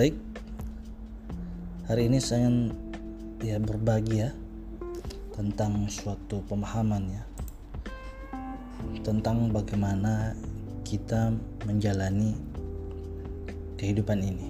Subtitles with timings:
[0.00, 0.16] Baik,
[1.84, 2.72] hari ini saya ingin
[3.44, 4.32] ya berbagi ya
[5.36, 7.24] tentang suatu pemahaman ya
[9.04, 10.32] tentang bagaimana
[10.88, 11.36] kita
[11.68, 12.32] menjalani
[13.76, 14.48] kehidupan ini.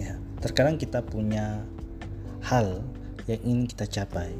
[0.00, 1.60] Ya, terkadang kita punya
[2.40, 2.80] hal
[3.28, 4.32] yang ingin kita capai,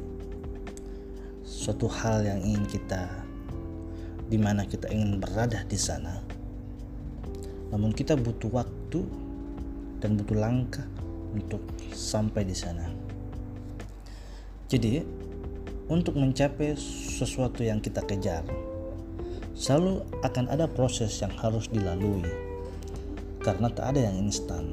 [1.45, 3.05] suatu hal yang ingin kita
[4.33, 6.25] di mana kita ingin berada di sana.
[7.69, 9.28] Namun kita butuh waktu
[9.99, 10.87] dan butuh langkah
[11.35, 11.61] untuk
[11.93, 12.87] sampai di sana.
[14.69, 15.01] Jadi,
[15.89, 18.45] untuk mencapai sesuatu yang kita kejar,
[19.57, 22.49] selalu akan ada proses yang harus dilalui
[23.41, 24.69] karena tak ada yang instan.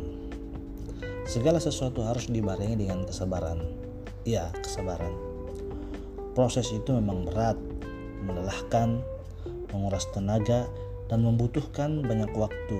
[1.27, 3.59] Segala sesuatu harus dibarengi dengan kesabaran.
[4.23, 5.11] Ya, kesabaran.
[6.37, 7.59] Proses itu memang berat,
[8.23, 9.01] melelahkan,
[9.73, 10.69] menguras tenaga,
[11.11, 12.79] dan membutuhkan banyak waktu.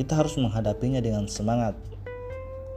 [0.00, 1.76] Kita harus menghadapinya dengan semangat,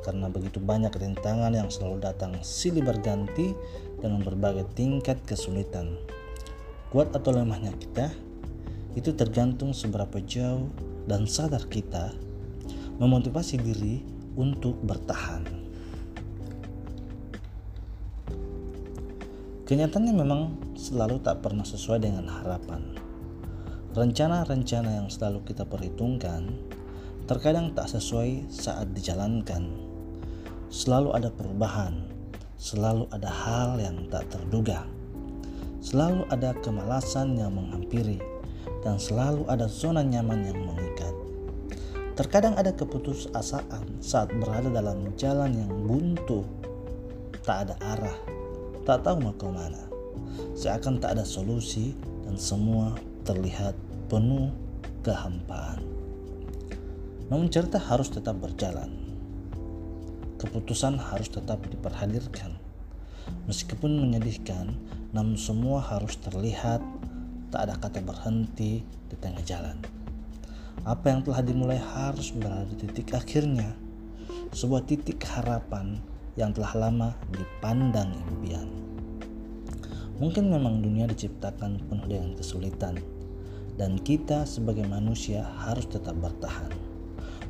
[0.03, 3.55] karena begitu banyak rintangan yang selalu datang silih berganti
[4.03, 5.95] dengan berbagai tingkat kesulitan.
[6.91, 8.11] Kuat atau lemahnya kita
[8.99, 10.67] itu tergantung seberapa jauh
[11.07, 12.11] dan sadar kita
[12.99, 14.03] memotivasi diri
[14.35, 15.47] untuk bertahan.
[19.63, 20.41] Kenyataannya memang
[20.75, 22.83] selalu tak pernah sesuai dengan harapan.
[23.95, 26.51] Rencana-rencana yang selalu kita perhitungkan
[27.23, 29.71] terkadang tak sesuai saat dijalankan
[30.67, 32.03] selalu ada perubahan,
[32.59, 34.83] selalu ada hal yang tak terduga,
[35.79, 38.19] selalu ada kemalasan yang menghampiri,
[38.83, 41.15] dan selalu ada zona nyaman yang mengikat.
[42.19, 46.43] Terkadang ada keputusasaan saat berada dalam jalan yang buntu,
[47.47, 48.19] tak ada arah,
[48.83, 49.79] tak tahu mau ke mana.
[50.57, 51.93] Seakan tak ada solusi
[52.25, 53.77] dan semua terlihat
[54.09, 54.49] penuh
[55.05, 55.92] kehampaan.
[57.33, 59.03] Namun cerita harus tetap berjalan
[60.43, 62.59] keputusan harus tetap diperhadirkan.
[63.47, 64.75] Meskipun menyedihkan,
[65.15, 66.83] namun semua harus terlihat,
[67.47, 69.79] tak ada kata berhenti di tengah jalan.
[70.83, 73.71] Apa yang telah dimulai harus berada di titik akhirnya,
[74.51, 76.03] sebuah titik harapan
[76.35, 78.67] yang telah lama dipandang impian.
[80.19, 82.99] Mungkin memang dunia diciptakan penuh dengan kesulitan,
[83.79, 86.92] dan kita sebagai manusia harus tetap bertahan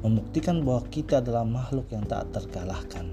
[0.04, 3.08] membuktikan bahwa kita adalah makhluk yang tak terkalahkan.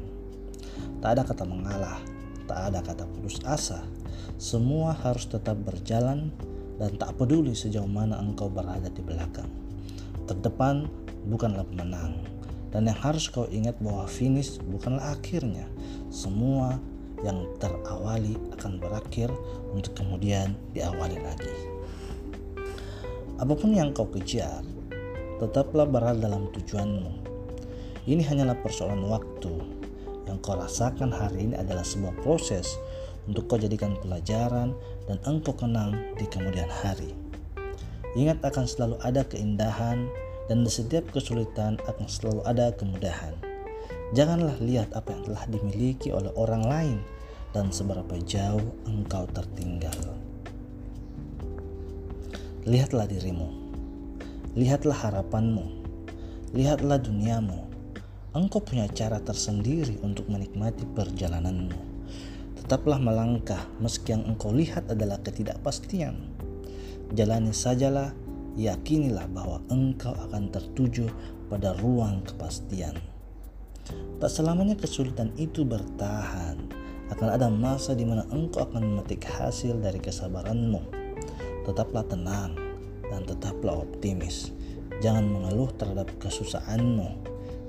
[0.99, 2.03] Tak ada kata mengalah,
[2.51, 3.87] tak ada kata putus asa.
[4.37, 6.35] Semua harus tetap berjalan
[6.83, 9.49] dan tak peduli sejauh mana engkau berada di belakang.
[10.27, 10.91] Terdepan
[11.31, 12.27] bukanlah pemenang.
[12.71, 15.67] Dan yang harus kau ingat bahwa finish bukanlah akhirnya.
[16.11, 16.79] Semua
[17.21, 19.29] yang terawali akan berakhir
[19.75, 21.55] untuk kemudian diawali lagi.
[23.41, 24.63] Apa pun yang kau kejar,
[25.41, 27.33] tetaplah berada dalam tujuanmu.
[28.05, 29.81] Ini hanyalah persoalan waktu.
[30.29, 32.77] Yang kau rasakan hari ini adalah sebuah proses
[33.25, 34.77] untuk kau jadikan pelajaran
[35.09, 37.17] dan engkau kenang di kemudian hari.
[38.13, 40.05] Ingat akan selalu ada keindahan
[40.53, 43.33] dan di setiap kesulitan akan selalu ada kemudahan.
[44.13, 46.99] Janganlah lihat apa yang telah dimiliki oleh orang lain
[47.57, 49.95] dan seberapa jauh engkau tertinggal.
[52.67, 53.70] Lihatlah dirimu
[54.59, 55.63] Lihatlah harapanmu,
[56.59, 57.71] lihatlah duniamu.
[58.35, 61.79] Engkau punya cara tersendiri untuk menikmati perjalananmu.
[62.59, 66.35] Tetaplah melangkah meski yang engkau lihat adalah ketidakpastian.
[67.15, 68.11] Jalani sajalah,
[68.59, 71.07] yakinilah bahwa engkau akan tertuju
[71.47, 72.99] pada ruang kepastian.
[74.19, 76.59] Tak selamanya kesulitan itu bertahan.
[77.15, 80.83] Akan ada masa di mana engkau akan memetik hasil dari kesabaranmu.
[81.71, 82.70] Tetaplah tenang,
[83.11, 84.55] dan tetaplah optimis.
[85.05, 87.09] Jangan mengeluh terhadap kesusahanmu.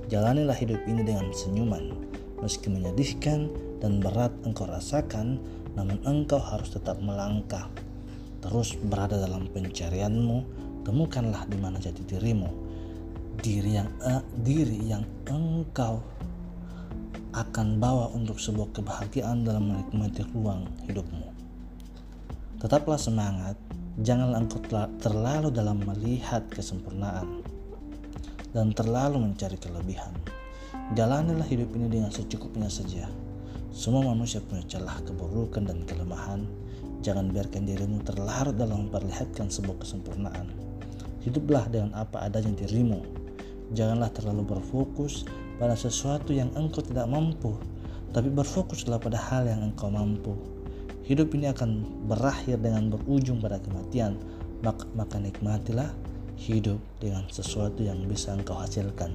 [0.07, 1.96] Jalanilah hidup ini dengan senyuman.
[2.44, 3.47] Meski menyedihkan
[3.80, 5.41] dan berat engkau rasakan,
[5.74, 7.69] namun engkau harus tetap melangkah.
[8.42, 10.38] Terus berada dalam pencarianmu,
[10.83, 12.50] temukanlah di mana jati dirimu.
[13.39, 16.04] Diri yang uh, diri yang engkau
[17.31, 21.31] akan bawa untuk sebuah kebahagiaan dalam menikmati ruang hidupmu.
[22.60, 23.56] Tetaplah semangat
[23.99, 24.63] Janganlah engkau
[25.03, 27.43] terlalu dalam melihat kesempurnaan
[28.55, 30.15] dan terlalu mencari kelebihan.
[30.95, 33.11] Jalanilah hidup ini dengan secukupnya saja.
[33.75, 36.47] Semua manusia punya celah keburukan dan kelemahan.
[37.03, 40.47] Jangan biarkan dirimu terlarut dalam memperlihatkan sebuah kesempurnaan.
[41.27, 43.03] Hiduplah dengan apa adanya dirimu.
[43.75, 45.27] Janganlah terlalu berfokus
[45.59, 47.59] pada sesuatu yang engkau tidak mampu,
[48.15, 50.61] tapi berfokuslah pada hal yang engkau mampu
[51.12, 54.16] hidup ini akan berakhir dengan berujung pada kematian
[54.63, 55.92] maka, maka nikmatilah
[56.40, 59.12] hidup dengan sesuatu yang bisa engkau hasilkan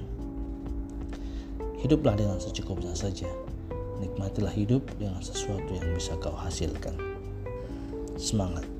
[1.81, 3.29] hiduplah dengan secukupnya saja.
[3.97, 6.93] Nikmatilah hidup dengan sesuatu yang bisa kau hasilkan.
[8.17, 8.76] Semangat!